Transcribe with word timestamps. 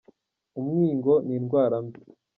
Umwingo 0.59 1.13
ni 1.25 1.33
indwara 1.37 1.77
mbi. 1.85 1.99